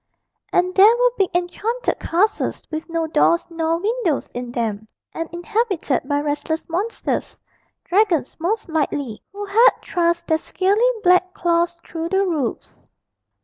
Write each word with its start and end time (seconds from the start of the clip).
And 0.51 0.73
there 0.73 0.95
were 0.97 1.11
big 1.15 1.29
enchanted 1.35 1.99
castles 1.99 2.63
with 2.71 2.89
no 2.89 3.05
doors 3.05 3.45
nor 3.51 3.77
windows 3.77 4.29
in 4.33 4.51
them, 4.51 4.87
and 5.13 5.29
inhabited 5.31 6.01
by 6.07 6.21
restless 6.21 6.67
monsters 6.67 7.39
dragons 7.83 8.35
most 8.39 8.67
likely 8.67 9.21
who 9.31 9.45
had 9.45 9.69
thrust 9.85 10.25
their 10.25 10.39
scaly 10.39 10.89
black 11.03 11.35
claws 11.35 11.79
through 11.85 12.09
the 12.09 12.25
roofs. 12.25 12.87